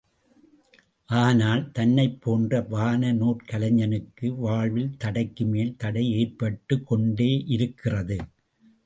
ஆனால், 1.09 1.71
தன்னைப் 1.71 2.21
போன்ற 2.21 2.61
வான 2.61 3.13
நூற்கலைஞனுக்கு, 3.13 4.35
வாழ்வில் 4.37 4.97
தடைக்கு 4.97 5.45
மேல் 5.45 5.75
தடை 5.77 6.05
ஏற்பட்டுக் 6.11 6.93
கொண்டேயிருக்கிறது. 6.93 8.19